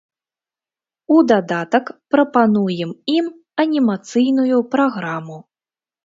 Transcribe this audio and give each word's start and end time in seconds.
У 1.15 1.17
дадатак 1.31 1.91
прапануем 2.15 2.93
ім 3.17 3.25
анімацыйную 3.65 4.57
праграму. 4.73 5.37